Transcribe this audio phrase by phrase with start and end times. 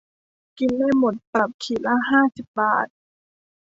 [0.57, 2.87] กินไม่หมด ปรับขีดละห้าสิบบาท